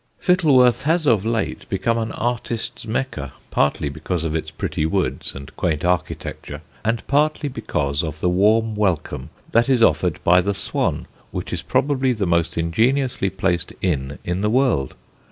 Fittleworth 0.19 0.81
has 0.81 1.05
of 1.05 1.27
late 1.27 1.69
become 1.69 1.99
an 1.99 2.11
artists' 2.13 2.87
Mecca, 2.87 3.33
partly 3.51 3.87
because 3.87 4.23
of 4.23 4.33
its 4.33 4.49
pretty 4.49 4.83
woods 4.83 5.35
and 5.35 5.55
quaint 5.55 5.85
architecture, 5.85 6.63
and 6.83 7.05
partly 7.05 7.47
because 7.47 8.01
of 8.03 8.19
the 8.19 8.27
warm 8.27 8.75
welcome 8.75 9.29
that 9.51 9.69
is 9.69 9.83
offered 9.83 10.19
by 10.23 10.41
the 10.41 10.55
"Swan," 10.55 11.05
which 11.29 11.53
is 11.53 11.61
probably 11.61 12.13
the 12.13 12.25
most 12.25 12.57
ingeniously 12.57 13.29
placed 13.29 13.73
inn 13.79 14.17
in 14.25 14.41
the 14.41 14.49
world. 14.49 14.95